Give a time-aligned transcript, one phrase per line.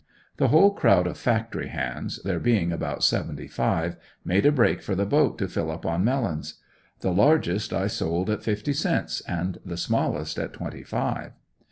[0.37, 4.95] The whole crowd of factory hands, there being about seventy five, made a break for
[4.95, 6.55] the boat to fill up on melons.
[7.01, 11.33] The largest I sold at fifty cents and the smallest at twenty five.